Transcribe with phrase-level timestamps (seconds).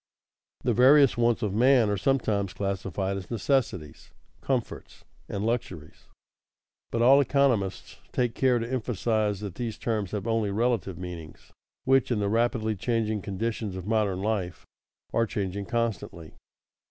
[0.63, 4.09] The various wants of man are sometimes classified as necessities,
[4.41, 6.07] comforts, and luxuries,
[6.89, 11.51] but all economists take care to emphasize that these terms have only relative meanings
[11.85, 14.65] which, in the rapidly changing conditions of modern life,
[15.13, 16.33] are changing constantly.